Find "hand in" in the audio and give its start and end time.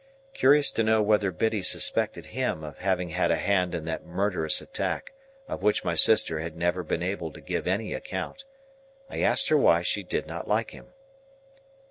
3.35-3.85